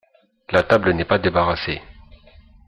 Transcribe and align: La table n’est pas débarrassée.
La 0.49 0.63
table 0.63 0.93
n’est 0.93 1.05
pas 1.05 1.19
débarrassée. 1.19 1.79